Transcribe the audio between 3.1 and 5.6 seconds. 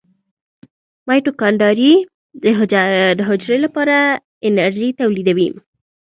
حجرې لپاره انرژي تولیدوي